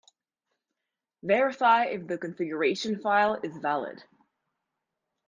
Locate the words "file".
3.01-3.35